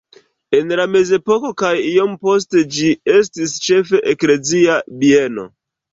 [0.59, 5.47] En la mezepoko kaj iom poste ĝi estis ĉefe eklezia bieno.